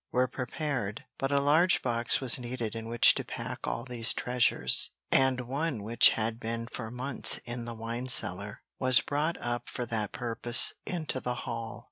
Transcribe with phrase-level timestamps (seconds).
[0.11, 4.89] were prepared; but a large box was needed in which to pack all these treasures;
[5.11, 9.85] and one which had been for months in the wine cellar was brought up for
[9.85, 11.79] that purpose into the hall.